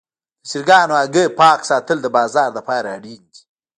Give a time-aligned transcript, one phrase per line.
[0.41, 3.41] د چرګانو هګۍ پاک ساتل د بازار لپاره اړین دي.